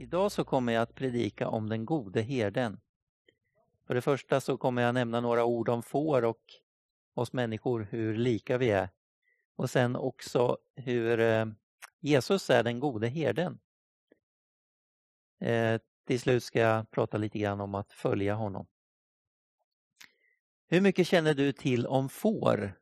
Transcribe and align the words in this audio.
Idag 0.00 0.32
så 0.32 0.44
kommer 0.44 0.72
jag 0.72 0.82
att 0.82 0.94
predika 0.94 1.48
om 1.48 1.68
den 1.68 1.84
gode 1.84 2.22
herden. 2.22 2.80
För 3.86 3.94
det 3.94 4.00
första 4.00 4.40
så 4.40 4.56
kommer 4.56 4.82
jag 4.82 4.94
nämna 4.94 5.20
några 5.20 5.44
ord 5.44 5.68
om 5.68 5.82
får 5.82 6.24
och 6.24 6.40
oss 7.14 7.32
människor, 7.32 7.88
hur 7.90 8.16
lika 8.16 8.58
vi 8.58 8.70
är. 8.70 8.88
Och 9.56 9.70
sen 9.70 9.96
också 9.96 10.58
hur 10.76 11.20
eh, 11.20 11.46
Jesus 12.00 12.50
är 12.50 12.62
den 12.62 12.80
gode 12.80 13.08
herden. 13.08 13.58
Eh, 15.40 15.80
till 16.06 16.20
slut 16.20 16.44
ska 16.44 16.60
jag 16.60 16.90
prata 16.90 17.18
lite 17.18 17.38
grann 17.38 17.60
om 17.60 17.74
att 17.74 17.92
följa 17.92 18.34
honom. 18.34 18.66
Hur 20.66 20.80
mycket 20.80 21.06
känner 21.06 21.34
du 21.34 21.52
till 21.52 21.86
om 21.86 22.08
får? 22.08 22.80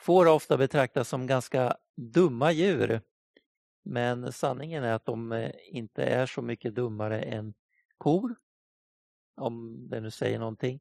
Får 0.00 0.26
ofta 0.26 0.56
betraktas 0.56 1.08
som 1.08 1.26
ganska 1.26 1.76
dumma 1.96 2.52
djur. 2.52 3.00
Men 3.84 4.32
sanningen 4.32 4.84
är 4.84 4.92
att 4.92 5.04
de 5.04 5.32
eh, 5.32 5.50
inte 5.62 6.04
är 6.04 6.26
så 6.26 6.42
mycket 6.42 6.74
dummare 6.74 7.22
än 7.22 7.54
kor. 7.98 8.34
Om 9.36 9.86
det 9.90 10.00
nu 10.00 10.10
säger 10.10 10.38
någonting. 10.38 10.80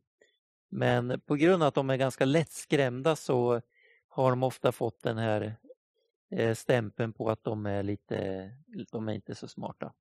Men 0.69 1.19
på 1.19 1.35
grund 1.35 1.63
av 1.63 1.67
att 1.67 1.75
de 1.75 1.89
är 1.89 1.97
ganska 1.97 2.25
lättskrämda 2.25 3.15
så 3.15 3.61
har 4.07 4.29
de 4.29 4.43
ofta 4.43 4.71
fått 4.71 5.01
den 5.01 5.17
här 5.17 5.55
eh, 6.31 6.55
stämpeln 6.55 7.13
på 7.13 7.29
att 7.29 7.43
de 7.43 7.65
är 7.65 7.83
lite, 7.83 8.49
de 8.91 9.09
är 9.09 9.13
inte 9.13 9.35
så 9.35 9.47
smarta. 9.47 9.93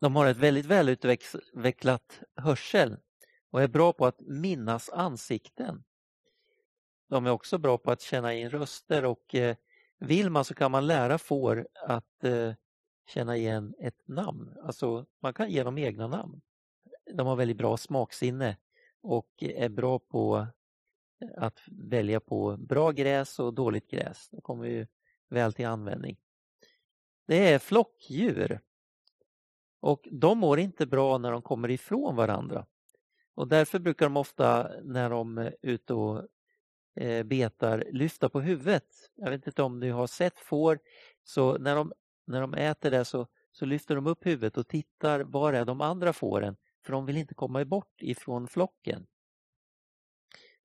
De 0.00 0.16
har 0.16 0.26
ett 0.26 0.36
väldigt 0.36 0.66
välutvecklat 0.66 2.20
hörsel 2.36 2.96
och 3.50 3.62
är 3.62 3.68
bra 3.68 3.92
på 3.92 4.06
att 4.06 4.20
minnas 4.20 4.90
ansikten. 4.90 5.84
De 7.08 7.26
är 7.26 7.30
också 7.30 7.58
bra 7.58 7.78
på 7.78 7.90
att 7.90 8.00
känna 8.00 8.34
in 8.34 8.50
röster 8.50 9.04
och 9.04 9.34
eh, 9.34 9.56
vill 10.02 10.30
man 10.30 10.44
så 10.44 10.54
kan 10.54 10.70
man 10.70 10.86
lära 10.86 11.18
får 11.18 11.68
att 11.86 12.24
eh, 12.24 12.52
känna 13.06 13.36
igen 13.36 13.74
ett 13.78 14.08
namn. 14.08 14.56
Alltså 14.62 15.06
man 15.20 15.34
kan 15.34 15.50
ge 15.50 15.62
dem 15.62 15.78
egna 15.78 16.06
namn. 16.06 16.40
De 17.14 17.26
har 17.26 17.36
väldigt 17.36 17.56
bra 17.56 17.76
smaksinne 17.76 18.56
och 19.02 19.28
är 19.38 19.68
bra 19.68 19.98
på 19.98 20.46
eh, 21.20 21.28
att 21.36 21.58
välja 21.66 22.20
på 22.20 22.56
bra 22.56 22.90
gräs 22.90 23.38
och 23.38 23.54
dåligt 23.54 23.90
gräs. 23.90 24.28
De 24.28 24.40
kommer 24.40 24.66
ju 24.66 24.86
väl 25.28 25.52
till 25.52 25.66
användning. 25.66 26.16
Det 27.26 27.52
är 27.52 27.58
flockdjur 27.58 28.60
och 29.80 30.08
de 30.12 30.38
mår 30.38 30.58
inte 30.58 30.86
bra 30.86 31.18
när 31.18 31.32
de 31.32 31.42
kommer 31.42 31.70
ifrån 31.70 32.16
varandra. 32.16 32.66
Och 33.34 33.48
därför 33.48 33.78
brukar 33.78 34.06
de 34.06 34.16
ofta 34.16 34.70
när 34.82 35.10
de 35.10 35.38
eh, 35.38 35.46
är 35.46 35.54
ute 35.62 35.94
och 35.94 36.28
Eh, 36.94 37.22
betar 37.22 37.84
lyfta 37.92 38.28
på 38.28 38.40
huvudet. 38.40 38.84
Jag 39.14 39.30
vet 39.30 39.46
inte 39.46 39.62
om 39.62 39.80
ni 39.80 39.88
har 39.88 40.06
sett 40.06 40.38
får, 40.38 40.78
så 41.24 41.58
när 41.58 41.76
de, 41.76 41.92
när 42.26 42.40
de 42.40 42.54
äter 42.54 42.90
det 42.90 43.04
så, 43.04 43.26
så 43.52 43.64
lyfter 43.64 43.94
de 43.94 44.06
upp 44.06 44.26
huvudet 44.26 44.56
och 44.56 44.68
tittar 44.68 45.20
var 45.20 45.52
är 45.52 45.64
de 45.64 45.80
andra 45.80 46.12
fåren 46.12 46.56
för 46.84 46.92
de 46.92 47.06
vill 47.06 47.16
inte 47.16 47.34
komma 47.34 47.64
bort 47.64 48.02
ifrån 48.02 48.48
flocken. 48.48 49.06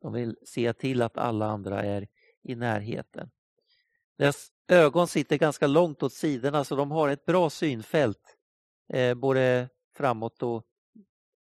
De 0.02 0.14
vill 0.14 0.38
se 0.45 0.73
till 0.73 1.02
att 1.02 1.17
alla 1.17 1.45
andra 1.45 1.84
är 1.84 2.08
i 2.44 2.56
närheten. 2.56 3.31
Deras 4.17 4.52
ögon 4.67 5.08
sitter 5.08 5.38
ganska 5.38 5.67
långt 5.67 6.03
åt 6.03 6.14
sidorna 6.14 6.64
så 6.64 6.75
de 6.75 6.91
har 6.91 7.09
ett 7.09 7.25
bra 7.25 7.50
synfält 7.50 8.38
eh, 8.94 9.16
både 9.16 9.69
framåt 9.95 10.44
och 10.44 10.66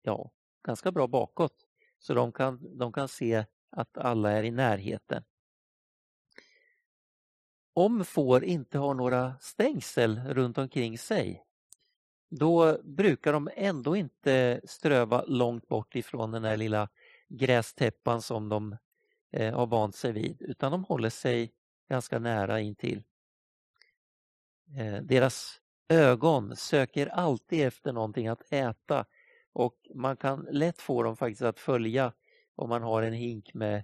ja, 0.02 0.32
ganska 0.64 0.92
bra 0.92 1.08
bakåt. 1.08 1.56
Så 2.00 2.14
de 2.14 2.32
kan, 2.32 2.78
de 2.78 2.94
kan 2.94 3.08
se 3.08 3.46
att 3.72 3.98
alla 3.98 4.32
är 4.32 4.44
i 4.44 4.52
närheten. 4.52 5.24
Om 7.74 8.06
får 8.06 8.44
inte 8.44 8.78
har 8.78 8.94
några 8.94 9.36
stängsel 9.40 10.22
runt 10.28 10.58
omkring 10.58 10.98
sig 10.98 11.44
då 12.32 12.78
brukar 12.84 13.34
de 13.34 13.50
ändå 13.56 13.96
inte 13.96 14.62
ströva 14.64 15.24
långt 15.28 15.68
bort 15.68 15.96
ifrån 15.96 16.32
den 16.32 16.44
här 16.44 16.58
lilla 16.58 16.90
grästäppan 17.30 18.22
som 18.22 18.50
de 18.50 18.78
eh, 19.32 19.56
har 19.56 19.68
vant 19.68 19.96
sig 19.96 20.12
vid 20.12 20.42
utan 20.42 20.72
de 20.72 20.84
håller 20.84 21.10
sig 21.10 21.52
ganska 21.90 22.20
nära 22.20 22.60
intill. 22.60 23.04
Eh, 24.78 25.02
deras 25.02 25.62
ögon 25.90 26.56
söker 26.56 27.08
alltid 27.08 27.68
efter 27.68 27.94
någonting 27.94 28.28
att 28.28 28.54
äta 28.54 29.06
och 29.54 29.76
man 29.96 30.18
kan 30.18 30.48
lätt 30.52 30.82
få 30.82 31.04
dem 31.04 31.18
faktiskt 31.18 31.42
att 31.42 31.60
följa 31.60 32.14
om 32.62 32.70
man 32.70 32.84
har 32.84 33.04
en 33.04 33.14
hink 33.14 33.54
med 33.54 33.84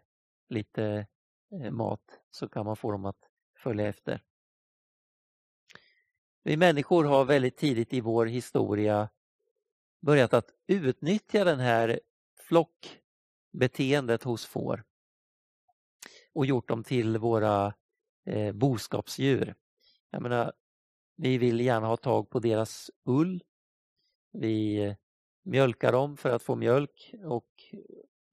lite 0.49 1.07
eh, 1.51 1.71
mat 1.71 2.19
så 2.31 2.49
kan 2.49 2.65
man 2.65 2.75
få 2.75 2.91
dem 2.91 3.05
att 3.05 3.29
följa 3.63 3.88
efter. 3.88 4.23
Vi 6.43 6.57
människor 6.57 7.03
har 7.03 7.25
väldigt 7.25 7.57
tidigt 7.57 7.93
i 7.93 8.01
vår 8.01 8.25
historia 8.25 9.09
börjat 10.01 10.33
att 10.33 10.49
utnyttja 10.67 11.43
den 11.43 11.59
här 11.59 11.99
flockbeteendet 12.39 14.23
hos 14.23 14.45
får 14.45 14.83
och 16.33 16.45
gjort 16.45 16.67
dem 16.67 16.83
till 16.83 17.17
våra 17.17 17.73
eh, 18.25 18.53
boskapsdjur. 18.53 19.55
Jag 20.09 20.21
menar, 20.21 20.53
vi 21.16 21.37
vill 21.37 21.61
gärna 21.61 21.87
ha 21.87 21.97
tag 21.97 22.29
på 22.29 22.39
deras 22.39 22.91
ull. 23.05 23.43
Vi 24.31 24.77
eh, 24.77 24.95
mjölkar 25.43 25.91
dem 25.91 26.17
för 26.17 26.29
att 26.29 26.43
få 26.43 26.55
mjölk 26.55 27.13
och 27.23 27.75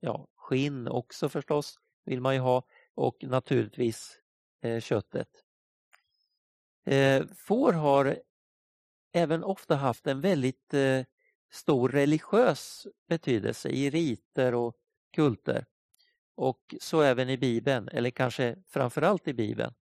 ja, 0.00 0.28
skinn 0.44 0.88
också 0.88 1.28
förstås 1.28 1.78
vill 2.04 2.20
man 2.20 2.34
ju 2.34 2.40
ha 2.40 2.62
och 2.94 3.24
naturligtvis 3.24 4.18
eh, 4.60 4.80
köttet. 4.80 5.28
Eh, 6.86 7.26
får 7.36 7.72
har 7.72 8.18
även 9.12 9.44
ofta 9.44 9.76
haft 9.76 10.06
en 10.06 10.20
väldigt 10.20 10.74
eh, 10.74 11.04
stor 11.52 11.88
religiös 11.88 12.86
betydelse 13.08 13.68
i 13.68 13.90
riter 13.90 14.54
och 14.54 14.76
kulter. 15.12 15.66
Och 16.34 16.74
så 16.80 17.00
även 17.00 17.30
i 17.30 17.38
Bibeln, 17.38 17.88
eller 17.88 18.10
kanske 18.10 18.56
framförallt 18.66 19.28
i 19.28 19.34
Bibeln. 19.34 19.74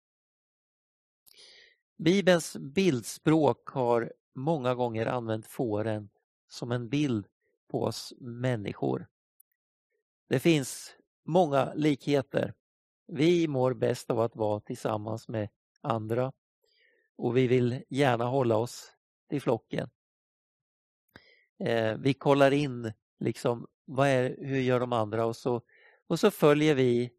Bibelns 1.97 2.57
bildspråk 2.57 3.69
har 3.69 4.13
många 4.35 4.75
gånger 4.75 5.06
använt 5.06 5.47
fåren 5.47 6.09
som 6.47 6.72
en 6.72 6.90
bild 6.90 7.28
på 7.68 7.84
oss 7.84 8.13
människor. 8.19 9.07
Det 10.28 10.39
finns 10.39 10.95
många 11.25 11.73
likheter. 11.73 12.53
Vi 13.07 13.47
mår 13.47 13.73
bäst 13.73 14.09
av 14.09 14.19
att 14.19 14.35
vara 14.35 14.59
tillsammans 14.59 15.28
med 15.28 15.50
andra 15.81 16.31
och 17.16 17.38
vi 17.38 17.47
vill 17.47 17.84
gärna 17.89 18.25
hålla 18.25 18.57
oss 18.57 18.91
till 19.29 19.41
flocken. 19.41 19.89
Eh, 21.59 21.97
vi 21.97 22.13
kollar 22.13 22.51
in 22.51 22.94
liksom 23.19 23.67
vad 23.85 24.07
är, 24.07 24.38
hur 24.39 24.59
gör 24.59 24.79
de 24.79 24.94
andra 24.94 25.25
och 25.25 25.35
så, 25.35 25.61
och 26.07 26.19
så 26.19 26.31
följer 26.31 26.75
vi 26.75 27.11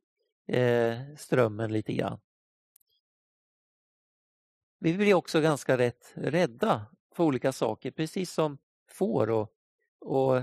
eh, 0.47 0.99
strömmen 1.17 1.73
lite 1.73 1.93
grann. 1.93 2.21
Vi 4.79 4.95
blir 4.95 5.15
också 5.15 5.41
ganska 5.41 5.79
rätt 5.79 6.13
rädda 6.15 6.87
för 7.15 7.25
olika 7.25 7.53
saker, 7.53 7.91
precis 7.91 8.33
som 8.33 8.59
får 8.91 9.31
och, 9.31 9.53
och 10.01 10.43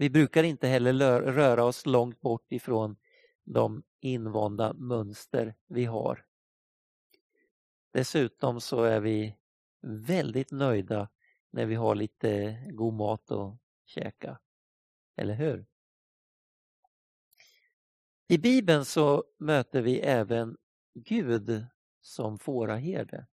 vi 0.00 0.10
brukar 0.10 0.42
inte 0.42 0.68
heller 0.68 1.22
röra 1.22 1.64
oss 1.64 1.86
långt 1.86 2.20
bort 2.20 2.52
ifrån 2.52 2.96
de 3.44 3.82
invanda 4.00 4.72
mönster 4.72 5.54
vi 5.66 5.84
har. 5.84 6.26
Dessutom 7.92 8.60
så 8.60 8.82
är 8.82 9.00
vi 9.00 9.36
väldigt 9.82 10.50
nöjda 10.50 11.08
när 11.50 11.66
vi 11.66 11.74
har 11.74 11.94
lite 11.94 12.62
god 12.72 12.94
mat 12.94 13.30
att 13.30 13.58
käka. 13.84 14.40
Eller 15.16 15.34
hur? 15.34 15.66
I 18.28 18.38
Bibeln 18.38 18.84
så 18.84 19.24
möter 19.38 19.82
vi 19.82 20.00
även 20.00 20.56
Gud 20.94 21.66
som 22.00 22.38
fåraherde. 22.38 23.26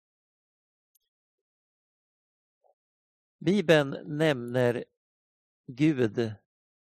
Bibeln 3.38 3.96
nämner 4.18 4.84
Gud 5.66 6.34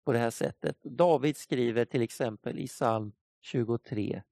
på 0.05 0.13
det 0.13 0.19
här 0.19 0.31
sättet. 0.31 0.83
David 0.83 1.37
skriver 1.37 1.85
till 1.85 2.03
exempel 2.03 2.59
i 2.59 2.67
psalm 2.67 3.13
23. 3.41 4.23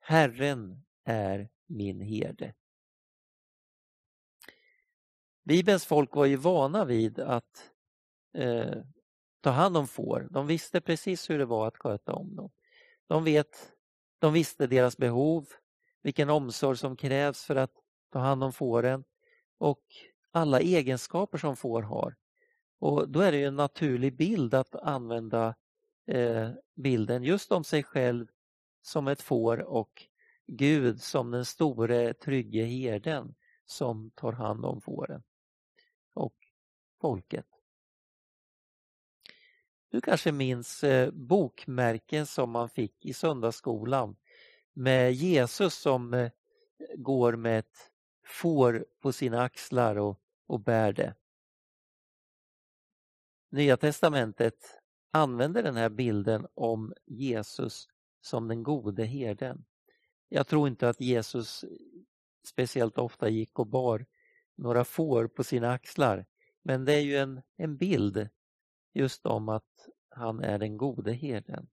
Herren 0.00 0.84
är 1.04 1.48
min 1.66 2.00
herde. 2.00 2.54
Bibelns 5.44 5.86
folk 5.86 6.14
var 6.16 6.26
ju 6.26 6.36
vana 6.36 6.84
vid 6.84 7.18
att 7.18 7.70
eh, 8.34 8.82
ta 9.40 9.50
hand 9.50 9.76
om 9.76 9.88
får. 9.88 10.28
De 10.30 10.46
visste 10.46 10.80
precis 10.80 11.30
hur 11.30 11.38
det 11.38 11.44
var 11.44 11.66
att 11.66 11.76
sköta 11.76 12.12
om 12.12 12.36
dem. 12.36 12.50
De, 13.06 13.24
vet, 13.24 13.72
de 14.18 14.32
visste 14.32 14.66
deras 14.66 14.96
behov, 14.96 15.46
vilken 16.02 16.30
omsorg 16.30 16.78
som 16.78 16.96
krävs 16.96 17.44
för 17.44 17.56
att 17.56 17.72
ta 18.12 18.18
hand 18.18 18.44
om 18.44 18.52
fåren 18.52 19.04
och 19.58 19.82
alla 20.30 20.60
egenskaper 20.60 21.38
som 21.38 21.56
får 21.56 21.82
har. 21.82 22.16
Och 22.78 23.08
Då 23.08 23.20
är 23.20 23.32
det 23.32 23.44
en 23.44 23.56
naturlig 23.56 24.16
bild 24.16 24.54
att 24.54 24.74
använda 24.74 25.54
eh, 26.06 26.50
bilden 26.74 27.22
just 27.22 27.52
om 27.52 27.64
sig 27.64 27.82
själv 27.82 28.26
som 28.82 29.08
ett 29.08 29.22
får 29.22 29.58
och 29.58 30.06
Gud 30.46 31.02
som 31.02 31.30
den 31.30 31.44
store 31.44 32.14
trygge 32.14 32.64
herden 32.64 33.34
som 33.66 34.10
tar 34.10 34.32
hand 34.32 34.64
om 34.64 34.80
fåren. 34.80 35.22
och 36.14 36.34
folket. 37.00 37.46
Du 39.90 40.00
kanske 40.00 40.32
minns 40.32 40.84
eh, 40.84 41.10
bokmärken 41.10 42.26
som 42.26 42.50
man 42.50 42.68
fick 42.68 43.06
i 43.06 43.12
söndagsskolan 43.12 44.16
med 44.72 45.12
Jesus 45.12 45.74
som 45.74 46.14
eh, 46.14 46.30
går 46.96 47.36
med 47.36 47.58
ett 47.58 47.90
får 48.24 48.86
på 49.00 49.12
sina 49.12 49.42
axlar 49.42 49.96
och, 49.96 50.20
och 50.46 50.60
bär 50.60 50.92
det. 50.92 51.14
Nya 53.50 53.76
testamentet 53.76 54.78
använder 55.10 55.62
den 55.62 55.76
här 55.76 55.88
bilden 55.88 56.46
om 56.54 56.94
Jesus 57.06 57.88
som 58.20 58.48
den 58.48 58.62
gode 58.62 59.04
herden. 59.04 59.64
Jag 60.28 60.46
tror 60.46 60.68
inte 60.68 60.88
att 60.88 61.00
Jesus 61.00 61.64
speciellt 62.46 62.98
ofta 62.98 63.28
gick 63.28 63.58
och 63.58 63.66
bar 63.66 64.06
några 64.56 64.84
får 64.84 65.28
på 65.28 65.44
sina 65.44 65.72
axlar. 65.72 66.26
Men 66.62 66.84
det 66.84 66.92
är 66.92 67.00
ju 67.00 67.16
en, 67.16 67.42
en 67.56 67.76
bild 67.76 68.28
just 68.94 69.26
om 69.26 69.48
att 69.48 69.88
han 70.10 70.40
är 70.40 70.58
den 70.58 70.76
gode 70.76 71.12
herden. 71.12 71.68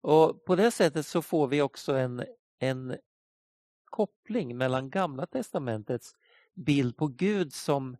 Och 0.00 0.44
På 0.44 0.56
det 0.56 0.70
sättet 0.70 1.06
så 1.06 1.22
får 1.22 1.48
vi 1.48 1.62
också 1.62 1.92
en, 1.92 2.24
en 2.58 2.96
koppling 3.84 4.56
mellan 4.56 4.90
Gamla 4.90 5.26
testamentets 5.26 6.12
bild 6.54 6.96
på 6.96 7.06
Gud 7.06 7.52
som 7.52 7.96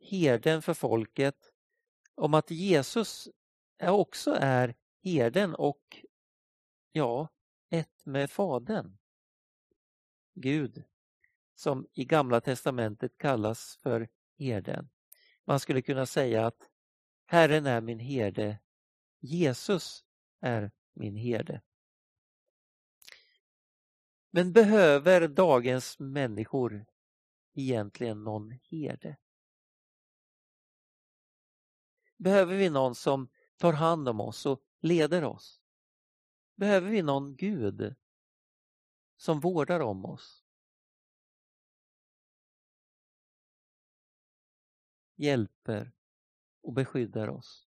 herden 0.00 0.62
för 0.62 0.74
folket 0.74 1.36
om 2.20 2.34
att 2.34 2.50
Jesus 2.50 3.28
också 3.82 4.36
är 4.40 4.74
herden 5.02 5.54
och 5.54 6.04
ja, 6.92 7.28
ett 7.70 8.06
med 8.06 8.30
Fadern. 8.30 8.98
Gud, 10.34 10.84
som 11.54 11.86
i 11.92 12.04
Gamla 12.04 12.40
testamentet 12.40 13.18
kallas 13.18 13.78
för 13.82 14.08
herden. 14.38 14.88
Man 15.44 15.60
skulle 15.60 15.82
kunna 15.82 16.06
säga 16.06 16.46
att 16.46 16.70
Herren 17.26 17.66
är 17.66 17.80
min 17.80 17.98
herde, 17.98 18.58
Jesus 19.20 20.04
är 20.40 20.70
min 20.92 21.16
herde. 21.16 21.62
Men 24.30 24.52
behöver 24.52 25.28
dagens 25.28 25.98
människor 25.98 26.86
egentligen 27.54 28.24
någon 28.24 28.50
herde? 28.50 29.16
Behöver 32.20 32.56
vi 32.56 32.70
någon 32.70 32.94
som 32.94 33.28
tar 33.56 33.72
hand 33.72 34.08
om 34.08 34.20
oss 34.20 34.46
och 34.46 34.62
leder 34.80 35.24
oss? 35.24 35.60
Behöver 36.54 36.90
vi 36.90 37.02
någon 37.02 37.36
Gud 37.36 37.94
som 39.16 39.40
vårdar 39.40 39.80
om 39.80 40.04
oss? 40.04 40.44
Hjälper 45.16 45.92
och 46.62 46.72
beskyddar 46.72 47.28
oss? 47.28 47.68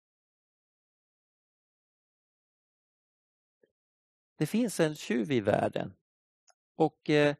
Det 4.35 4.45
finns 4.45 4.79
en 4.79 4.95
tjuv 4.95 5.31
i 5.31 5.41
världen 5.41 5.93
och 6.75 7.09
eh, 7.09 7.35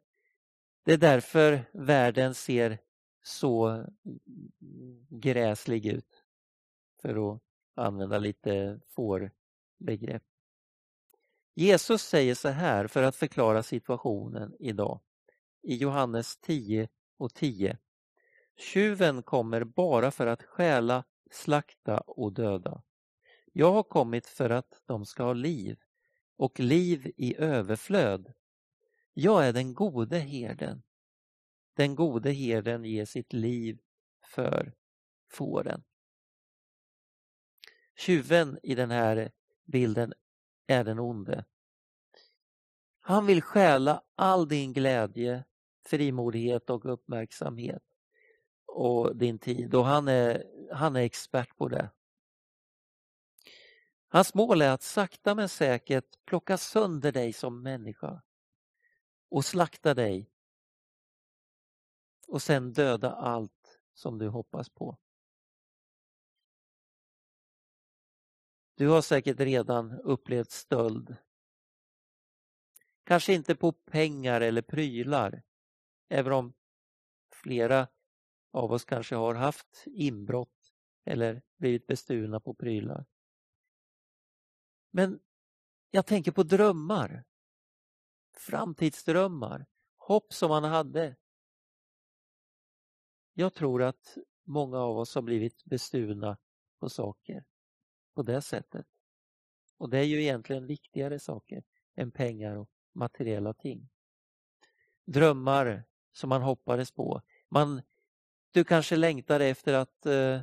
det 0.83 0.93
är 0.93 0.97
därför 0.97 1.69
världen 1.73 2.35
ser 2.35 2.79
så 3.21 3.85
gräslig 5.09 5.85
ut 5.85 6.14
för 7.05 7.33
att 7.33 7.41
använda 7.75 8.19
lite 8.19 8.79
fårbegrepp. 8.87 10.23
Jesus 11.55 12.01
säger 12.01 12.35
så 12.35 12.49
här 12.49 12.87
för 12.87 13.03
att 13.03 13.15
förklara 13.15 13.63
situationen 13.63 14.55
idag 14.59 14.99
i 15.61 15.75
Johannes 15.75 16.37
10 16.37 16.87
och 17.17 17.33
10. 17.33 17.77
Tjuven 18.57 19.23
kommer 19.23 19.63
bara 19.63 20.11
för 20.11 20.27
att 20.27 20.43
stjäla, 20.43 21.03
slakta 21.31 21.99
och 21.99 22.33
döda. 22.33 22.83
Jag 23.53 23.71
har 23.71 23.83
kommit 23.83 24.27
för 24.27 24.49
att 24.49 24.81
de 24.85 25.05
ska 25.05 25.23
ha 25.23 25.33
liv 25.33 25.79
och 26.37 26.59
liv 26.59 27.11
i 27.17 27.37
överflöd. 27.37 28.33
Jag 29.13 29.47
är 29.47 29.53
den 29.53 29.73
gode 29.73 30.17
herden. 30.17 30.83
Den 31.73 31.95
gode 31.95 32.31
herden 32.31 32.85
ger 32.85 33.05
sitt 33.05 33.33
liv 33.33 33.79
för 34.23 34.73
fåren. 35.31 35.83
Tjuven 37.95 38.59
i 38.63 38.75
den 38.75 38.91
här 38.91 39.31
bilden 39.65 40.13
är 40.67 40.83
den 40.83 40.99
onde. 40.99 41.45
Han 42.99 43.25
vill 43.25 43.41
stjäla 43.41 44.03
all 44.15 44.47
din 44.47 44.73
glädje, 44.73 45.43
frimodighet 45.85 46.69
och 46.69 46.93
uppmärksamhet 46.93 47.83
och 48.65 49.15
din 49.15 49.39
tid 49.39 49.75
och 49.75 49.85
han 49.85 50.07
är, 50.07 50.43
han 50.71 50.95
är 50.95 51.01
expert 51.01 51.57
på 51.57 51.67
det. 51.67 51.89
Hans 54.07 54.33
mål 54.33 54.61
är 54.61 54.71
att 54.71 54.83
sakta 54.83 55.35
men 55.35 55.49
säkert 55.49 56.25
plocka 56.25 56.57
sönder 56.57 57.11
dig 57.11 57.33
som 57.33 57.61
människa 57.61 58.21
och 59.29 59.45
slakta 59.45 59.93
dig 59.93 60.31
och 62.27 62.41
sen 62.41 62.73
döda 62.73 63.11
allt 63.11 63.79
som 63.93 64.17
du 64.17 64.27
hoppas 64.27 64.69
på. 64.69 64.97
Du 68.77 68.87
har 68.87 69.01
säkert 69.01 69.39
redan 69.39 69.91
upplevt 69.91 70.51
stöld. 70.51 71.15
Kanske 73.03 73.33
inte 73.33 73.55
på 73.55 73.71
pengar 73.71 74.41
eller 74.41 74.61
prylar, 74.61 75.43
även 76.09 76.33
om 76.33 76.53
flera 77.31 77.87
av 78.51 78.71
oss 78.71 78.85
kanske 78.85 79.15
har 79.15 79.35
haft 79.35 79.83
inbrott 79.85 80.73
eller 81.05 81.41
blivit 81.57 81.87
bestulna 81.87 82.39
på 82.39 82.53
prylar. 82.53 83.05
Men 84.91 85.19
jag 85.91 86.05
tänker 86.05 86.31
på 86.31 86.43
drömmar, 86.43 87.23
framtidsdrömmar, 88.37 89.65
hopp 89.97 90.33
som 90.33 90.49
man 90.49 90.63
hade. 90.63 91.15
Jag 93.33 93.53
tror 93.53 93.83
att 93.83 94.17
många 94.43 94.77
av 94.77 94.97
oss 94.97 95.15
har 95.15 95.21
blivit 95.21 95.65
bestulna 95.65 96.37
på 96.79 96.89
saker 96.89 97.45
på 98.15 98.23
det 98.23 98.41
sättet. 98.41 98.85
Och 99.77 99.89
det 99.89 99.97
är 99.97 100.03
ju 100.03 100.21
egentligen 100.21 100.67
viktigare 100.67 101.19
saker 101.19 101.63
än 101.95 102.11
pengar 102.11 102.55
och 102.55 102.69
materiella 102.93 103.53
ting. 103.53 103.89
Drömmar 105.05 105.83
som 106.13 106.29
man 106.29 106.41
hoppades 106.41 106.91
på. 106.91 107.21
Man, 107.49 107.81
du 108.51 108.63
kanske 108.63 108.95
längtade 108.95 109.45
efter 109.45 109.73
att 109.73 110.05
eh, 110.05 110.41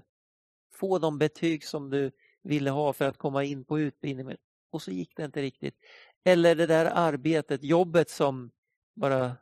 få 0.72 0.98
de 0.98 1.18
betyg 1.18 1.64
som 1.64 1.90
du 1.90 2.10
ville 2.42 2.70
ha 2.70 2.92
för 2.92 3.08
att 3.08 3.18
komma 3.18 3.44
in 3.44 3.64
på 3.64 3.78
utbildningen 3.78 4.36
och 4.70 4.82
så 4.82 4.90
gick 4.90 5.16
det 5.16 5.24
inte 5.24 5.42
riktigt. 5.42 5.76
Eller 6.24 6.54
det 6.54 6.66
där 6.66 6.86
arbetet, 6.94 7.62
jobbet 7.62 8.10
som 8.10 8.50
bara 8.94 9.36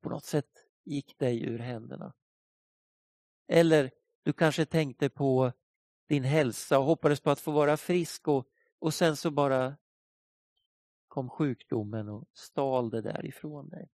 på 0.00 0.08
något 0.08 0.24
sätt 0.24 0.50
gick 0.84 1.18
dig 1.18 1.42
ur 1.42 1.58
händerna. 1.58 2.12
Eller 3.48 3.90
du 4.22 4.32
kanske 4.32 4.66
tänkte 4.66 5.10
på 5.10 5.52
din 6.08 6.24
hälsa 6.24 6.78
och 6.78 6.84
hoppades 6.84 7.20
på 7.20 7.30
att 7.30 7.40
få 7.40 7.50
vara 7.50 7.76
frisk 7.76 8.28
och, 8.28 8.48
och 8.78 8.94
sen 8.94 9.16
så 9.16 9.30
bara 9.30 9.76
kom 11.08 11.30
sjukdomen 11.30 12.08
och 12.08 12.28
stal 12.34 12.90
det 12.90 13.00
därifrån 13.00 13.68
dig. 13.68 13.90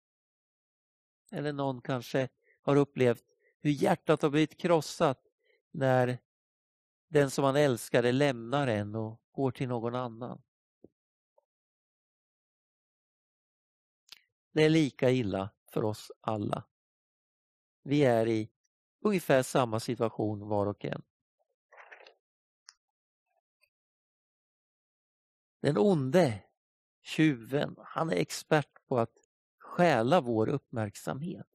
Eller 1.31 1.53
någon 1.53 1.81
kanske 1.81 2.29
har 2.61 2.75
upplevt 2.75 3.23
hur 3.59 3.71
hjärtat 3.71 4.21
har 4.21 4.29
blivit 4.29 4.57
krossat 4.57 5.23
när 5.71 6.17
den 7.07 7.31
som 7.31 7.41
man 7.41 7.55
älskade 7.55 8.11
lämnar 8.11 8.67
en 8.67 8.95
och 8.95 9.21
går 9.31 9.51
till 9.51 9.67
någon 9.67 9.95
annan. 9.95 10.41
Det 14.51 14.63
är 14.63 14.69
lika 14.69 15.11
illa 15.11 15.49
för 15.71 15.83
oss 15.83 16.11
alla. 16.21 16.63
Vi 17.83 18.03
är 18.03 18.27
i 18.27 18.49
ungefär 19.01 19.43
samma 19.43 19.79
situation 19.79 20.47
var 20.47 20.65
och 20.65 20.85
en. 20.85 21.01
Den 25.61 25.77
onde, 25.77 26.43
tjuven, 27.01 27.75
han 27.77 28.09
är 28.09 28.15
expert 28.15 28.87
på 28.87 28.99
att 28.99 29.13
stjäla 29.59 30.21
vår 30.21 30.49
uppmärksamhet. 30.49 31.47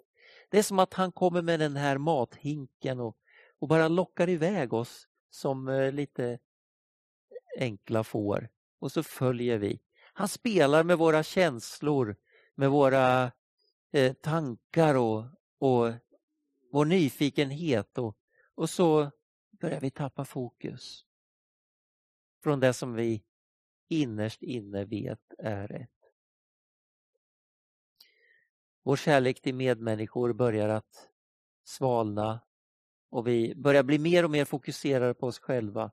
Det 0.49 0.58
är 0.58 0.62
som 0.62 0.78
att 0.78 0.94
han 0.94 1.12
kommer 1.12 1.42
med 1.42 1.61
den 1.61 1.76
här 1.76 1.99
mathinken 1.99 3.00
och, 3.00 3.16
och 3.58 3.68
bara 3.68 3.88
lockar 3.88 4.28
iväg 4.28 4.73
oss 4.73 5.08
som 5.30 5.68
eh, 5.68 5.92
lite 5.92 6.38
enkla 7.58 8.04
får 8.04 8.49
och 8.78 8.92
så 8.92 9.02
följer 9.02 9.58
vi. 9.58 9.80
Han 10.12 10.28
spelar 10.28 10.84
med 10.84 10.99
våra 10.99 11.23
känslor, 11.23 12.16
med 12.54 12.70
våra 12.70 13.32
eh, 13.92 14.12
tankar 14.12 14.94
och, 14.94 15.25
och 15.58 15.92
vår 16.73 16.84
nyfikenhet 16.84 17.99
och, 17.99 18.16
och 18.54 18.70
så 18.70 19.11
börjar 19.50 19.80
vi 19.80 19.90
tappa 19.90 20.25
fokus 20.25 21.04
från 22.42 22.61
det 22.61 22.73
som 22.73 22.94
vi 22.94 23.25
innerst 23.88 24.42
inne 24.42 24.84
vet 24.84 25.20
är 25.38 25.68
rätt. 25.68 25.90
Vår 28.82 28.96
kärlek 28.96 29.40
till 29.42 29.54
medmänniskor 29.54 30.32
börjar 30.32 30.68
att 30.68 31.08
svalna 31.64 32.40
och 33.10 33.26
vi 33.26 33.54
börjar 33.54 33.82
bli 33.82 33.98
mer 33.98 34.24
och 34.24 34.30
mer 34.30 34.44
fokuserade 34.44 35.14
på 35.14 35.26
oss 35.26 35.38
själva. 35.38 35.90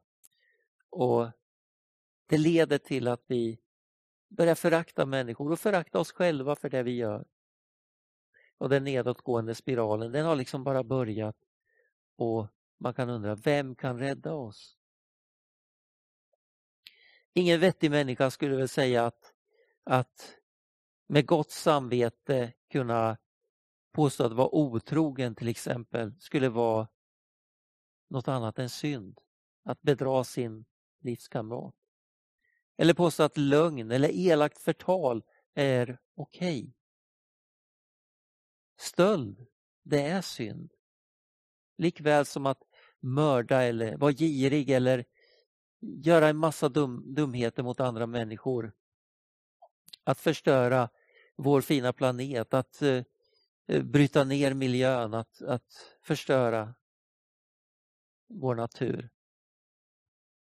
Och 0.89 1.31
Det 2.27 2.37
leder 2.37 2.77
till 2.77 3.07
att 3.07 3.23
vi 3.27 3.59
börjar 4.29 4.55
förakta 4.55 5.05
människor 5.05 5.51
och 5.51 5.59
förakta 5.59 5.99
oss 5.99 6.11
själva 6.11 6.55
för 6.55 6.69
det 6.69 6.83
vi 6.83 6.91
gör. 6.91 7.25
Och 8.57 8.69
den 8.69 8.83
nedåtgående 8.83 9.55
spiralen 9.55 10.11
den 10.11 10.25
har 10.25 10.35
liksom 10.35 10.63
bara 10.63 10.83
börjat 10.83 11.37
och 12.15 12.47
man 12.77 12.93
kan 12.93 13.09
undra, 13.09 13.35
vem 13.35 13.75
kan 13.75 13.99
rädda 13.99 14.33
oss? 14.33 14.77
Ingen 17.33 17.59
vettig 17.59 17.91
människa 17.91 18.31
skulle 18.31 18.55
väl 18.55 18.69
säga 18.69 19.05
att, 19.05 19.33
att 19.83 20.37
med 21.07 21.25
gott 21.25 21.51
samvete 21.51 22.53
kunna 22.71 23.17
påstå 23.91 24.23
att 24.23 24.33
vara 24.33 24.55
otrogen 24.55 25.35
till 25.35 25.47
exempel 25.47 26.13
skulle 26.19 26.49
vara 26.49 26.87
något 28.09 28.27
annat 28.27 28.59
än 28.59 28.69
synd. 28.69 29.19
Att 29.63 29.81
bedra 29.81 30.23
sin 30.23 30.65
livskamrat. 31.01 31.75
Eller 32.77 32.93
påstå 32.93 33.23
att 33.23 33.37
lögn 33.37 33.91
eller 33.91 34.09
elakt 34.09 34.57
förtal 34.57 35.23
är 35.53 35.97
okej. 36.15 36.59
Okay. 36.61 36.73
Stöld, 38.79 39.47
det 39.83 40.01
är 40.01 40.21
synd. 40.21 40.73
Likväl 41.77 42.25
som 42.25 42.45
att 42.45 42.63
mörda 42.99 43.61
eller 43.61 43.97
vara 43.97 44.11
girig 44.11 44.69
eller 44.69 45.05
göra 45.81 46.27
en 46.29 46.37
massa 46.37 46.69
dum, 46.69 47.13
dumheter 47.13 47.63
mot 47.63 47.79
andra 47.79 48.07
människor. 48.07 48.73
Att 50.03 50.19
förstöra 50.19 50.89
vår 51.35 51.61
fina 51.61 51.93
planet, 51.93 52.53
att 52.53 52.81
eh, 52.81 53.03
eh 53.67 53.83
bryta 53.83 54.23
ner 54.23 54.53
miljön, 54.53 55.13
att, 55.13 55.41
att 55.41 55.97
förstöra 56.01 56.73
vår 58.27 58.55
natur. 58.55 59.09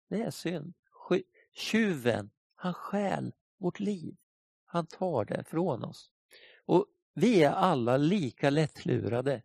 Det 0.09 0.23
är 0.23 0.31
synd. 0.31 0.75
Tjuven, 1.53 2.31
han 2.55 2.75
stjäl 2.75 3.35
vårt 3.59 3.81
liv. 3.81 4.17
Han 4.65 4.87
tar 4.87 5.25
det 5.25 5.45
från 5.45 5.85
oss. 5.85 6.11
Och 6.67 6.87
vi 7.15 7.43
är 7.43 7.51
alla 7.51 7.97
lika 7.97 8.51
lättlurade, 8.51 9.43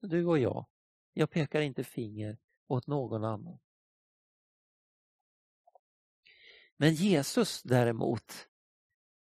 du 0.00 0.26
och 0.26 0.38
jag. 0.38 0.66
Jag 1.12 1.30
pekar 1.30 1.60
inte 1.60 1.84
finger 1.84 2.38
åt 2.66 2.86
någon 2.86 3.24
annan. 3.24 3.58
Men 6.84 6.94
Jesus 6.94 7.62
däremot, 7.62 8.48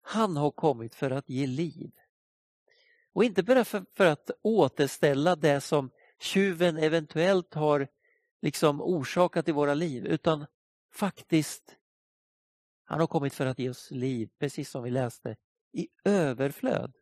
han 0.02 0.38
har 0.38 0.52
kommit 0.52 0.96
för 0.96 1.12
att 1.12 1.30
ge 1.30 1.48
liv. 1.48 1.92
Och 3.14 3.24
inte 3.24 3.44
bara 3.44 3.66
för, 3.66 3.86
för 3.94 4.06
att 4.06 4.32
återställa 4.42 5.36
det 5.36 5.62
som 5.62 5.92
tjuven 6.20 6.78
eventuellt 6.78 7.54
har 7.54 7.88
liksom 8.42 8.82
orsakat 8.82 9.48
i 9.48 9.52
våra 9.52 9.74
liv 9.74 10.06
utan 10.06 10.46
faktiskt 10.94 11.78
han 12.84 13.00
har 13.00 13.08
kommit 13.08 13.34
för 13.34 13.46
att 13.46 13.60
ge 13.60 13.70
oss 13.70 13.92
liv, 13.92 14.30
precis 14.40 14.70
som 14.70 14.84
vi 14.84 14.92
läste, 14.92 15.38
i 15.72 15.88
överflöd. 16.04 16.94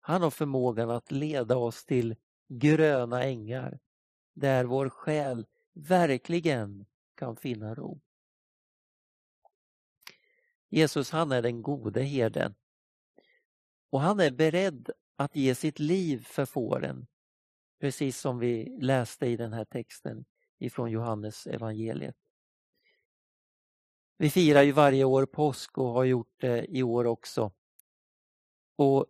Han 0.00 0.22
har 0.22 0.30
förmågan 0.30 0.90
att 0.90 1.10
leda 1.10 1.56
oss 1.56 1.84
till 1.84 2.16
gröna 2.48 3.24
ängar 3.24 3.78
där 4.34 4.64
vår 4.64 4.88
själ 4.88 5.46
verkligen 5.78 6.86
kan 7.14 7.36
finna 7.36 7.74
ro. 7.74 8.00
Jesus 10.68 11.10
han 11.10 11.32
är 11.32 11.42
den 11.42 11.62
gode 11.62 12.02
herden 12.02 12.54
och 13.90 14.00
han 14.00 14.20
är 14.20 14.30
beredd 14.30 14.90
att 15.16 15.36
ge 15.36 15.54
sitt 15.54 15.78
liv 15.78 16.24
för 16.24 16.44
fåren. 16.44 17.06
Precis 17.80 18.20
som 18.20 18.38
vi 18.38 18.78
läste 18.80 19.26
i 19.26 19.36
den 19.36 19.52
här 19.52 19.64
texten 19.64 20.24
ifrån 20.58 20.90
Johannes 20.90 21.46
evangeliet. 21.46 22.16
Vi 24.16 24.30
firar 24.30 24.62
ju 24.62 24.72
varje 24.72 25.04
år 25.04 25.26
påsk 25.26 25.78
och 25.78 25.92
har 25.92 26.04
gjort 26.04 26.40
det 26.40 26.76
i 26.76 26.82
år 26.82 27.04
också. 27.04 27.52
Och 28.76 29.06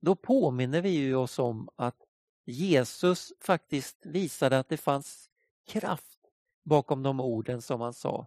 Då 0.00 0.16
påminner 0.16 0.82
vi 0.82 0.88
ju 0.90 1.14
oss 1.14 1.38
om 1.38 1.68
att 1.76 1.96
Jesus 2.44 3.32
faktiskt 3.40 4.06
visade 4.06 4.58
att 4.58 4.68
det 4.68 4.76
fanns 4.76 5.27
kraft 5.68 6.18
bakom 6.64 7.02
de 7.02 7.20
orden 7.20 7.62
som 7.62 7.80
han 7.80 7.94
sa. 7.94 8.26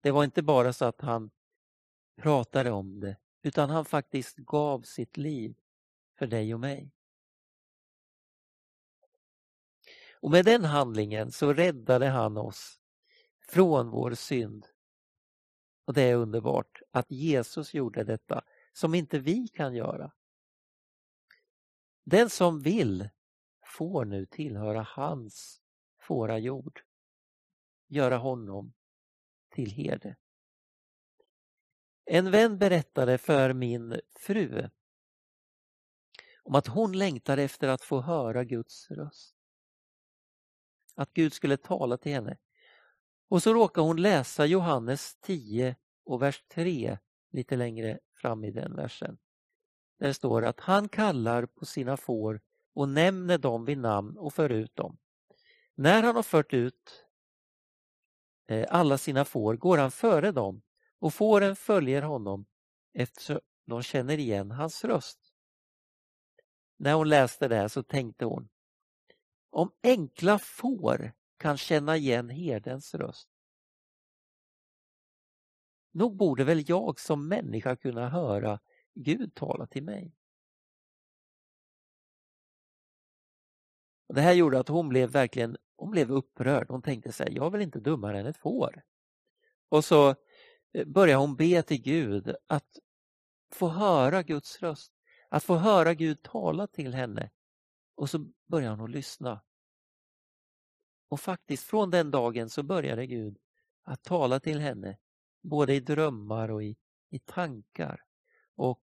Det 0.00 0.10
var 0.10 0.24
inte 0.24 0.42
bara 0.42 0.72
så 0.72 0.84
att 0.84 1.00
han 1.00 1.30
pratade 2.16 2.70
om 2.70 3.00
det 3.00 3.16
utan 3.42 3.70
han 3.70 3.84
faktiskt 3.84 4.36
gav 4.36 4.82
sitt 4.82 5.16
liv 5.16 5.58
för 6.18 6.26
dig 6.26 6.54
och 6.54 6.60
mig. 6.60 6.92
Och 10.20 10.30
med 10.30 10.44
den 10.44 10.64
handlingen 10.64 11.32
så 11.32 11.52
räddade 11.52 12.06
han 12.06 12.36
oss 12.36 12.80
från 13.48 13.90
vår 13.90 14.14
synd. 14.14 14.66
Och 15.84 15.94
det 15.94 16.02
är 16.02 16.16
underbart 16.16 16.82
att 16.90 17.10
Jesus 17.10 17.74
gjorde 17.74 18.04
detta 18.04 18.44
som 18.72 18.94
inte 18.94 19.18
vi 19.18 19.48
kan 19.48 19.74
göra. 19.74 20.12
Den 22.04 22.30
som 22.30 22.60
vill 22.60 23.08
får 23.64 24.04
nu 24.04 24.26
tillhöra 24.26 24.82
hans 24.82 25.60
fårajord. 26.08 26.80
Göra 27.88 28.16
honom 28.16 28.72
till 29.50 29.70
herde. 29.70 30.16
En 32.04 32.30
vän 32.30 32.58
berättade 32.58 33.18
för 33.18 33.52
min 33.52 34.00
fru 34.18 34.68
om 36.42 36.54
att 36.54 36.66
hon 36.66 36.98
längtade 36.98 37.42
efter 37.42 37.68
att 37.68 37.82
få 37.82 38.00
höra 38.00 38.44
Guds 38.44 38.90
röst. 38.90 39.36
Att 40.94 41.12
Gud 41.12 41.32
skulle 41.32 41.56
tala 41.56 41.96
till 41.96 42.12
henne. 42.12 42.36
Och 43.28 43.42
så 43.42 43.54
råkade 43.54 43.86
hon 43.86 44.02
läsa 44.02 44.46
Johannes 44.46 45.16
10 45.20 45.76
och 46.04 46.22
vers 46.22 46.44
3 46.48 46.98
lite 47.30 47.56
längre 47.56 47.98
fram 48.14 48.44
i 48.44 48.50
den 48.50 48.76
versen. 48.76 49.18
Där 49.98 50.06
det 50.06 50.14
står 50.14 50.44
att 50.44 50.60
han 50.60 50.88
kallar 50.88 51.46
på 51.46 51.66
sina 51.66 51.96
får 51.96 52.40
och 52.74 52.88
nämner 52.88 53.38
dem 53.38 53.64
vid 53.64 53.78
namn 53.78 54.18
och 54.18 54.34
för 54.34 54.50
ut 54.50 54.76
dem. 54.76 54.98
När 55.80 56.02
han 56.02 56.16
har 56.16 56.22
fört 56.22 56.54
ut 56.54 57.04
eh, 58.48 58.66
alla 58.70 58.98
sina 58.98 59.24
får 59.24 59.56
går 59.56 59.78
han 59.78 59.90
före 59.90 60.32
dem 60.32 60.62
och 60.98 61.14
fåren 61.14 61.56
följer 61.56 62.02
honom 62.02 62.46
eftersom 62.94 63.40
de 63.66 63.82
känner 63.82 64.18
igen 64.18 64.50
hans 64.50 64.84
röst. 64.84 65.18
När 66.76 66.94
hon 66.94 67.08
läste 67.08 67.48
det 67.48 67.56
här 67.56 67.68
så 67.68 67.82
tänkte 67.82 68.24
hon 68.24 68.48
om 69.50 69.70
enkla 69.82 70.38
får 70.38 71.12
kan 71.36 71.56
känna 71.56 71.96
igen 71.96 72.30
herdens 72.30 72.94
röst. 72.94 73.28
Nog 75.92 76.16
borde 76.16 76.44
väl 76.44 76.64
jag 76.66 77.00
som 77.00 77.28
människa 77.28 77.76
kunna 77.76 78.08
höra 78.08 78.60
Gud 78.94 79.34
tala 79.34 79.66
till 79.66 79.82
mig. 79.82 80.17
Och 84.08 84.14
det 84.14 84.20
här 84.20 84.32
gjorde 84.32 84.60
att 84.60 84.68
hon 84.68 84.88
blev 84.88 85.10
verkligen 85.10 85.56
hon 85.78 85.90
blev 85.90 86.10
upprörd. 86.12 86.66
Hon 86.68 86.82
tänkte 86.82 87.12
sig, 87.12 87.28
jag 87.34 87.46
är 87.46 87.50
väl 87.50 87.62
inte 87.62 87.80
dummare 87.80 88.20
än 88.20 88.26
ett 88.26 88.36
får. 88.36 88.82
Och 89.68 89.84
så 89.84 90.14
eh, 90.72 90.84
började 90.86 91.20
hon 91.20 91.36
be 91.36 91.62
till 91.62 91.82
Gud 91.82 92.34
att 92.46 92.78
få 93.52 93.68
höra 93.68 94.22
Guds 94.22 94.62
röst. 94.62 94.92
Att 95.28 95.44
få 95.44 95.56
höra 95.56 95.94
Gud 95.94 96.22
tala 96.22 96.66
till 96.66 96.94
henne. 96.94 97.30
Och 97.94 98.10
så 98.10 98.18
började 98.46 98.76
hon 98.76 98.84
att 98.84 98.90
lyssna. 98.90 99.40
Och 101.08 101.20
faktiskt 101.20 101.64
från 101.64 101.90
den 101.90 102.10
dagen 102.10 102.50
så 102.50 102.62
började 102.62 103.06
Gud 103.06 103.38
att 103.82 104.02
tala 104.02 104.40
till 104.40 104.60
henne 104.60 104.98
både 105.42 105.74
i 105.74 105.80
drömmar 105.80 106.50
och 106.50 106.62
i, 106.62 106.76
i 107.10 107.18
tankar. 107.18 108.04
Och 108.54 108.82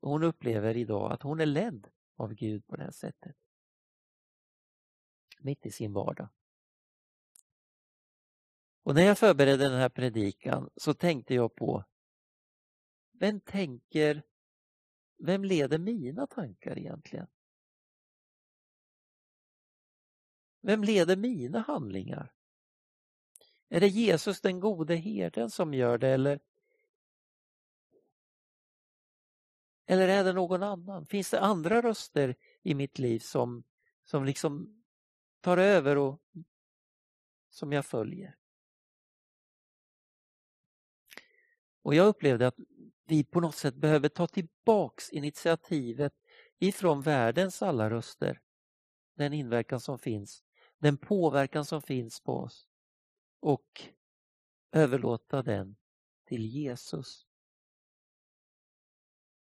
hon 0.00 0.22
upplever 0.22 0.76
idag 0.76 1.12
att 1.12 1.22
hon 1.22 1.40
är 1.40 1.46
ledd 1.46 1.88
av 2.16 2.34
Gud 2.34 2.66
på 2.66 2.76
det 2.76 2.82
här 2.82 2.90
sättet. 2.90 3.36
Mitt 5.46 5.66
i 5.66 5.70
sin 5.70 5.92
vardag. 5.92 6.28
Och 8.82 8.94
när 8.94 9.02
jag 9.02 9.18
förberedde 9.18 9.68
den 9.68 9.78
här 9.78 9.88
predikan 9.88 10.70
så 10.76 10.94
tänkte 10.94 11.34
jag 11.34 11.54
på 11.54 11.84
vem 13.12 13.40
tänker, 13.40 14.22
vem 15.18 15.44
leder 15.44 15.78
mina 15.78 16.26
tankar 16.26 16.78
egentligen? 16.78 17.26
Vem 20.60 20.84
leder 20.84 21.16
mina 21.16 21.60
handlingar? 21.60 22.32
Är 23.68 23.80
det 23.80 23.88
Jesus 23.88 24.40
den 24.40 24.60
gode 24.60 24.94
herden 24.94 25.50
som 25.50 25.74
gör 25.74 25.98
det 25.98 26.08
eller, 26.08 26.40
eller 29.86 30.08
är 30.08 30.24
det 30.24 30.32
någon 30.32 30.62
annan? 30.62 31.06
Finns 31.06 31.30
det 31.30 31.40
andra 31.40 31.82
röster 31.82 32.34
i 32.62 32.74
mitt 32.74 32.98
liv 32.98 33.18
som, 33.18 33.64
som 34.04 34.24
liksom 34.24 34.75
tar 35.46 35.58
över 35.58 35.98
och 35.98 36.22
som 37.48 37.72
jag 37.72 37.86
följer? 37.86 38.36
Och 41.82 41.94
jag 41.94 42.06
upplevde 42.06 42.46
att 42.46 42.56
vi 43.04 43.24
på 43.24 43.40
något 43.40 43.54
sätt 43.54 43.74
behöver 43.74 44.08
ta 44.08 44.26
tillbaks 44.26 45.10
initiativet 45.10 46.14
ifrån 46.58 47.02
världens 47.02 47.62
alla 47.62 47.90
röster. 47.90 48.40
Den 49.14 49.32
inverkan 49.32 49.80
som 49.80 49.98
finns, 49.98 50.44
den 50.78 50.96
påverkan 50.96 51.64
som 51.64 51.82
finns 51.82 52.20
på 52.20 52.32
oss 52.32 52.68
och 53.40 53.82
överlåta 54.72 55.42
den 55.42 55.76
till 56.24 56.46
Jesus. 56.46 57.26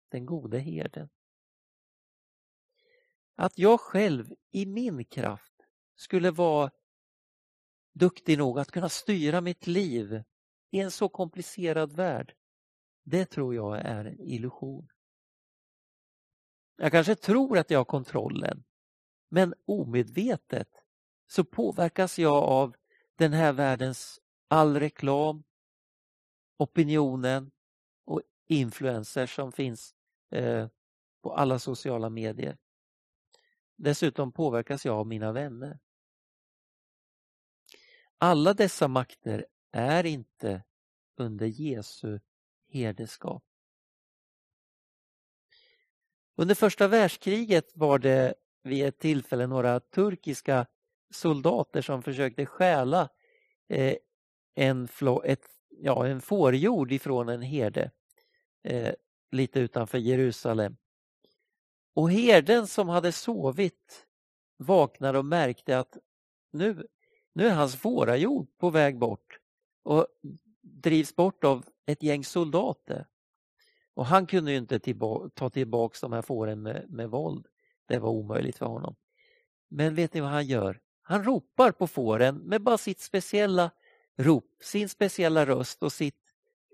Den 0.08 0.26
gode 0.26 0.58
herden. 0.58 1.08
Att 3.34 3.58
jag 3.58 3.80
själv 3.80 4.34
i 4.50 4.66
min 4.66 5.04
kraft 5.04 5.51
skulle 6.02 6.30
vara 6.30 6.70
duktig 7.92 8.38
nog 8.38 8.58
att 8.58 8.70
kunna 8.70 8.88
styra 8.88 9.40
mitt 9.40 9.66
liv 9.66 10.22
i 10.70 10.80
en 10.80 10.90
så 10.90 11.08
komplicerad 11.08 11.92
värld, 11.92 12.34
det 13.04 13.24
tror 13.24 13.54
jag 13.54 13.80
är 13.80 14.04
en 14.04 14.20
illusion. 14.20 14.88
Jag 16.76 16.92
kanske 16.92 17.14
tror 17.14 17.58
att 17.58 17.70
jag 17.70 17.78
har 17.78 17.84
kontrollen, 17.84 18.64
men 19.28 19.54
omedvetet 19.64 20.68
så 21.26 21.44
påverkas 21.44 22.18
jag 22.18 22.44
av 22.44 22.76
den 23.16 23.32
här 23.32 23.52
världens 23.52 24.20
all 24.48 24.80
reklam, 24.80 25.42
opinionen 26.56 27.50
och 28.04 28.22
influencers 28.46 29.34
som 29.34 29.52
finns 29.52 29.94
eh, 30.30 30.68
på 31.22 31.34
alla 31.34 31.58
sociala 31.58 32.10
medier. 32.10 32.58
Dessutom 33.76 34.32
påverkas 34.32 34.84
jag 34.84 34.96
av 34.96 35.06
mina 35.06 35.32
vänner. 35.32 35.78
Alla 38.24 38.54
dessa 38.54 38.88
makter 38.88 39.46
är 39.72 40.06
inte 40.06 40.62
under 41.16 41.46
Jesu 41.46 42.20
herdeskap. 42.68 43.44
Under 46.36 46.54
första 46.54 46.88
världskriget 46.88 47.72
var 47.74 47.98
det 47.98 48.34
vid 48.62 48.84
ett 48.84 48.98
tillfälle 48.98 49.46
några 49.46 49.80
turkiska 49.80 50.66
soldater 51.10 51.82
som 51.82 52.02
försökte 52.02 52.46
stjäla 52.46 53.08
eh, 53.68 53.96
en, 54.54 54.88
en, 55.00 55.20
ett, 55.24 55.46
ja, 55.68 56.06
en 56.06 56.20
fårjord 56.20 56.92
ifrån 56.92 57.28
en 57.28 57.42
herde 57.42 57.90
eh, 58.64 58.94
lite 59.30 59.60
utanför 59.60 59.98
Jerusalem. 59.98 60.76
Och 61.94 62.10
herden 62.10 62.66
som 62.66 62.88
hade 62.88 63.12
sovit 63.12 64.06
vaknade 64.56 65.18
och 65.18 65.24
märkte 65.24 65.78
att 65.78 65.98
nu, 66.50 66.86
nu 67.32 67.46
är 67.46 67.54
hans 67.54 67.76
fårajord 67.76 68.46
på 68.58 68.70
väg 68.70 68.98
bort 68.98 69.38
och 69.82 70.06
drivs 70.62 71.16
bort 71.16 71.44
av 71.44 71.64
ett 71.86 72.02
gäng 72.02 72.24
soldater. 72.24 73.06
Och 73.94 74.06
han 74.06 74.26
kunde 74.26 74.50
ju 74.50 74.58
inte 74.58 74.78
tillba 74.78 75.28
ta 75.28 75.50
tillbaks 75.50 76.00
de 76.00 76.12
här 76.12 76.22
fåren 76.22 76.62
med, 76.62 76.86
med 76.88 77.10
våld. 77.10 77.46
Det 77.86 77.98
var 77.98 78.10
omöjligt 78.10 78.58
för 78.58 78.66
honom. 78.66 78.96
Men 79.68 79.94
vet 79.94 80.14
ni 80.14 80.20
vad 80.20 80.30
han 80.30 80.46
gör? 80.46 80.80
Han 81.02 81.24
ropar 81.24 81.72
på 81.72 81.86
fåren 81.86 82.36
med 82.36 82.62
bara 82.62 82.78
sitt 82.78 83.00
speciella 83.00 83.70
rop, 84.16 84.44
sin 84.60 84.88
speciella 84.88 85.46
röst 85.46 85.82
och 85.82 85.92
sitt, 85.92 86.20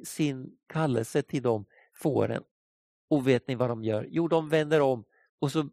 sin 0.04 0.58
kallelse 0.66 1.22
till 1.22 1.42
de 1.42 1.64
fåren. 1.94 2.44
Och 3.08 3.28
vet 3.28 3.48
ni 3.48 3.54
vad 3.54 3.68
de 3.70 3.84
gör? 3.84 4.06
Jo, 4.10 4.28
de 4.28 4.48
vänder 4.48 4.80
om 4.80 5.04
och 5.38 5.52
så 5.52 5.68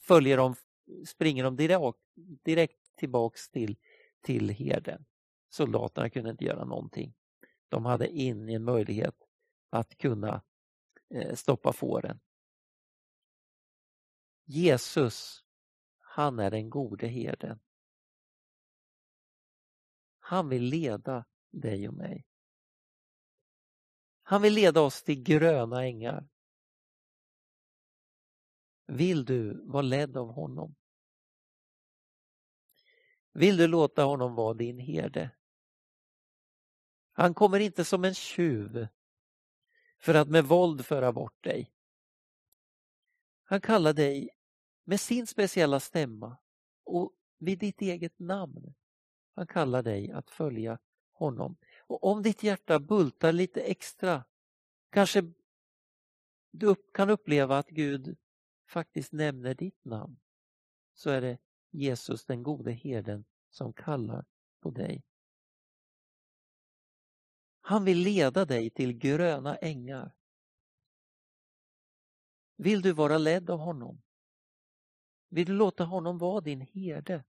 följer 0.00 0.36
de, 0.36 0.54
springer 1.06 1.44
de 1.44 1.56
direkt, 1.56 1.98
direkt 2.44 2.96
tillbaks 2.96 3.50
till, 3.50 3.76
till 4.20 4.50
herden. 4.50 5.04
Soldaterna 5.48 6.10
kunde 6.10 6.30
inte 6.30 6.44
göra 6.44 6.64
någonting. 6.64 7.14
De 7.68 7.84
hade 7.84 8.08
ingen 8.08 8.64
möjlighet 8.64 9.16
att 9.70 9.98
kunna 9.98 10.42
eh, 11.14 11.34
stoppa 11.34 11.72
fåren. 11.72 12.20
Jesus, 14.44 15.44
han 15.98 16.38
är 16.38 16.50
den 16.50 16.70
gode 16.70 17.06
herden. 17.06 17.60
Han 20.18 20.48
vill 20.48 20.62
leda 20.62 21.24
dig 21.50 21.88
och 21.88 21.94
mig. 21.94 22.26
Han 24.22 24.42
vill 24.42 24.54
leda 24.54 24.80
oss 24.80 25.02
till 25.02 25.22
gröna 25.22 25.84
ängar. 25.84 26.28
Vill 28.86 29.24
du 29.24 29.66
vara 29.66 29.82
ledd 29.82 30.16
av 30.16 30.32
honom? 30.32 30.74
Vill 33.38 33.56
du 33.56 33.66
låta 33.66 34.04
honom 34.04 34.34
vara 34.34 34.54
din 34.54 34.78
herde? 34.78 35.30
Han 37.12 37.34
kommer 37.34 37.60
inte 37.60 37.84
som 37.84 38.04
en 38.04 38.14
tjuv 38.14 38.86
för 39.98 40.14
att 40.14 40.28
med 40.28 40.44
våld 40.44 40.86
föra 40.86 41.12
bort 41.12 41.44
dig. 41.44 41.72
Han 43.44 43.60
kallar 43.60 43.92
dig 43.92 44.30
med 44.84 45.00
sin 45.00 45.26
speciella 45.26 45.80
stämma 45.80 46.36
och 46.84 47.12
vid 47.38 47.58
ditt 47.58 47.80
eget 47.80 48.18
namn. 48.18 48.74
Han 49.34 49.46
kallar 49.46 49.82
dig 49.82 50.10
att 50.10 50.30
följa 50.30 50.78
honom. 51.12 51.56
Och 51.78 52.04
om 52.04 52.22
ditt 52.22 52.42
hjärta 52.42 52.78
bultar 52.78 53.32
lite 53.32 53.60
extra, 53.60 54.24
kanske 54.90 55.32
du 56.50 56.74
kan 56.94 57.10
uppleva 57.10 57.58
att 57.58 57.68
Gud 57.68 58.16
faktiskt 58.66 59.12
nämner 59.12 59.54
ditt 59.54 59.84
namn, 59.84 60.20
så 60.94 61.10
är 61.10 61.20
det 61.20 61.38
Jesus 61.70 62.24
den 62.24 62.42
gode 62.42 62.72
herden 62.72 63.24
som 63.50 63.72
kallar 63.72 64.24
på 64.60 64.70
dig. 64.70 65.02
Han 67.60 67.84
vill 67.84 67.98
leda 67.98 68.44
dig 68.44 68.70
till 68.70 68.92
gröna 68.92 69.56
ängar. 69.56 70.12
Vill 72.56 72.82
du 72.82 72.92
vara 72.92 73.18
ledd 73.18 73.50
av 73.50 73.58
honom? 73.58 74.02
Vill 75.28 75.46
du 75.46 75.52
låta 75.52 75.84
honom 75.84 76.18
vara 76.18 76.40
din 76.40 76.60
herde? 76.60 77.24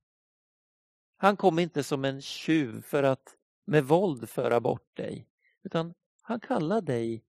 Han 1.17 1.37
kom 1.37 1.59
inte 1.59 1.83
som 1.83 2.05
en 2.05 2.21
tjuv 2.21 2.81
för 2.81 3.03
att 3.03 3.37
med 3.65 3.83
våld 3.83 4.29
föra 4.29 4.59
bort 4.59 4.95
dig, 4.97 5.29
utan 5.63 5.93
han 6.21 6.39
kallar 6.39 6.81
dig 6.81 7.25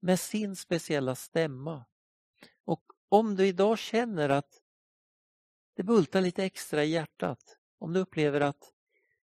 med 0.00 0.20
sin 0.20 0.56
speciella 0.56 1.14
stämma. 1.14 1.84
Och 2.64 2.82
om 3.08 3.36
du 3.36 3.46
idag 3.46 3.78
känner 3.78 4.28
att 4.28 4.62
det 5.76 5.82
bultar 5.82 6.20
lite 6.20 6.44
extra 6.44 6.84
i 6.84 6.90
hjärtat, 6.90 7.58
om 7.78 7.92
du 7.92 8.00
upplever 8.00 8.40
att 8.40 8.72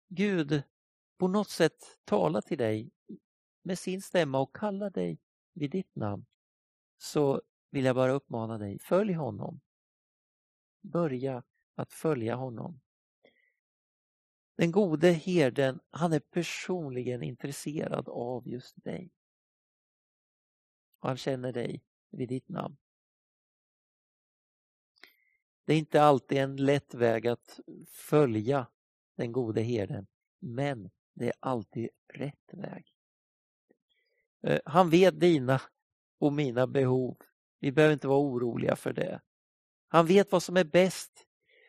Gud 0.07 0.63
på 1.17 1.27
något 1.27 1.49
sätt 1.49 1.99
talar 2.03 2.41
till 2.41 2.57
dig 2.57 2.91
med 3.61 3.79
sin 3.79 4.01
stämma 4.01 4.39
och 4.39 4.55
kallar 4.55 4.89
dig 4.89 5.19
vid 5.53 5.71
ditt 5.71 5.95
namn, 5.95 6.25
så 6.97 7.41
vill 7.69 7.85
jag 7.85 7.95
bara 7.95 8.11
uppmana 8.11 8.57
dig, 8.57 8.79
följ 8.79 9.13
honom. 9.13 9.61
Börja 10.81 11.43
att 11.75 11.93
följa 11.93 12.35
honom. 12.35 12.81
Den 14.55 14.71
gode 14.71 15.11
herden, 15.11 15.79
han 15.89 16.13
är 16.13 16.19
personligen 16.19 17.23
intresserad 17.23 18.09
av 18.09 18.47
just 18.47 18.83
dig. 18.83 19.11
Och 20.99 21.07
han 21.07 21.17
känner 21.17 21.53
dig 21.53 21.83
vid 22.09 22.29
ditt 22.29 22.49
namn. 22.49 22.77
Det 25.65 25.73
är 25.73 25.77
inte 25.77 26.01
alltid 26.01 26.37
en 26.37 26.55
lätt 26.55 26.93
väg 26.93 27.27
att 27.27 27.59
följa 27.87 28.67
den 29.17 29.31
gode 29.31 29.61
herden, 29.61 30.07
men 30.39 30.89
det 31.13 31.27
är 31.27 31.33
alltid 31.39 31.89
rätt 32.13 32.49
väg. 32.53 32.85
Eh, 34.43 34.59
han 34.65 34.89
vet 34.89 35.19
dina 35.19 35.61
och 36.19 36.33
mina 36.33 36.67
behov. 36.67 37.17
Vi 37.59 37.71
behöver 37.71 37.93
inte 37.93 38.07
vara 38.07 38.19
oroliga 38.19 38.75
för 38.75 38.93
det. 38.93 39.21
Han 39.87 40.05
vet 40.05 40.31
vad 40.31 40.43
som 40.43 40.57
är 40.57 40.63
bäst 40.63 41.25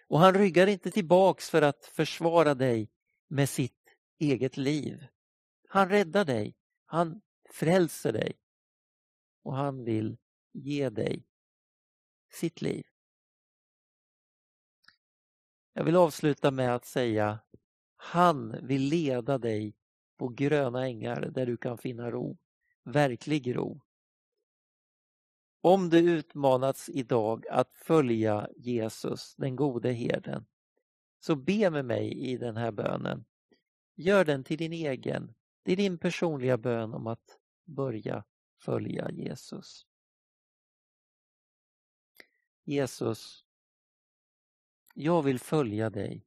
och 0.09 0.19
han 0.19 0.35
ryggar 0.35 0.67
inte 0.67 0.91
tillbaks 0.91 1.51
för 1.51 1.63
att 1.63 1.85
försvara 1.85 2.55
dig 2.55 2.91
med 3.29 3.49
sitt 3.49 3.97
eget 4.19 4.57
liv. 4.57 5.07
Han 5.69 5.89
räddar 5.89 6.25
dig, 6.25 6.57
han 6.87 7.21
frälser 7.51 8.13
dig 8.13 8.39
och 9.43 9.57
han 9.57 9.85
vill 9.85 10.17
ge 10.53 10.91
dig 10.91 11.27
sitt 12.33 12.63
liv. 12.63 12.85
Jag 15.77 15.85
vill 15.85 15.97
avsluta 15.97 16.51
med 16.51 16.75
att 16.75 16.85
säga 16.85 17.39
han 17.97 18.67
vill 18.67 18.83
leda 18.83 19.39
dig 19.39 19.77
på 20.17 20.29
gröna 20.29 20.87
ängar 20.87 21.21
där 21.21 21.47
du 21.47 21.57
kan 21.57 21.79
finna 21.79 22.11
ro, 22.11 22.39
verklig 22.85 23.57
ro. 23.57 23.81
Om 25.61 25.91
du 25.91 25.99
utmanats 25.99 26.89
idag 26.89 27.47
att 27.51 27.75
följa 27.75 28.49
Jesus, 28.57 29.35
den 29.35 29.57
gode 29.57 29.93
herden, 29.93 30.47
så 31.21 31.37
be 31.37 31.71
med 31.71 31.85
mig 31.85 32.13
i 32.13 32.37
den 32.37 32.57
här 32.57 32.73
bönen. 32.73 33.25
Gör 33.95 34.25
den 34.25 34.45
till 34.45 34.59
din 34.59 34.73
egen. 34.73 35.35
Det 35.63 35.73
är 35.73 35.77
din 35.77 35.99
personliga 35.99 36.59
bön 36.59 36.95
om 36.95 37.07
att 37.07 37.39
börja 37.65 38.25
följa 38.59 39.11
Jesus. 39.11 39.87
Jesus, 42.65 43.46
jag 44.99 45.23
vill 45.23 45.39
följa 45.39 45.91
dig. 45.91 46.27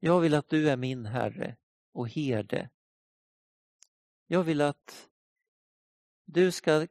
Jag 0.00 0.20
vill 0.20 0.34
att 0.34 0.48
du 0.48 0.70
är 0.70 0.76
min 0.76 1.06
Herre 1.06 1.56
och 1.92 2.08
herde. 2.08 2.70
Jag 4.26 4.42
vill 4.42 4.60
att 4.60 5.08
Du 6.24 6.52
ska 6.52 6.86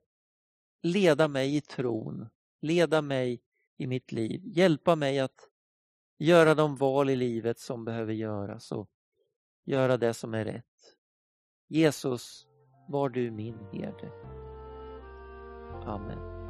leda 0.81 1.27
mig 1.27 1.55
i 1.55 1.61
tron, 1.61 2.29
leda 2.61 3.01
mig 3.01 3.43
i 3.77 3.87
mitt 3.87 4.11
liv, 4.11 4.41
hjälpa 4.45 4.95
mig 4.95 5.19
att 5.19 5.49
göra 6.17 6.55
de 6.55 6.75
val 6.75 7.09
i 7.09 7.15
livet 7.15 7.59
som 7.59 7.85
behöver 7.85 8.13
göras 8.13 8.71
och 8.71 8.89
göra 9.65 9.97
det 9.97 10.13
som 10.13 10.33
är 10.33 10.45
rätt. 10.45 10.95
Jesus, 11.67 12.47
var 12.87 13.09
du 13.09 13.31
min 13.31 13.59
herde. 13.71 14.11
Amen. 15.85 16.40